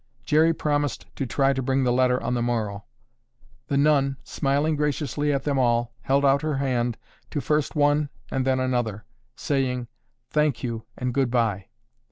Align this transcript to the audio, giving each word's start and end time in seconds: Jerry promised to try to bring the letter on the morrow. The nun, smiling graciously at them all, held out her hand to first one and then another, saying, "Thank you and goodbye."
Jerry 0.23 0.51
promised 0.51 1.05
to 1.15 1.27
try 1.27 1.53
to 1.53 1.61
bring 1.61 1.83
the 1.83 1.91
letter 1.93 2.19
on 2.23 2.33
the 2.33 2.41
morrow. 2.41 2.85
The 3.67 3.77
nun, 3.77 4.17
smiling 4.23 4.75
graciously 4.75 5.31
at 5.31 5.43
them 5.43 5.59
all, 5.59 5.93
held 6.01 6.25
out 6.25 6.41
her 6.41 6.55
hand 6.55 6.97
to 7.29 7.39
first 7.39 7.75
one 7.75 8.09
and 8.31 8.43
then 8.43 8.59
another, 8.59 9.05
saying, 9.35 9.89
"Thank 10.31 10.63
you 10.63 10.85
and 10.97 11.13
goodbye." 11.13 11.67